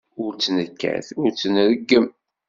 Ur 0.23 0.31
tt-nekkat 0.33 1.07
ur 1.21 1.29
tt-nreggem. 1.31 2.07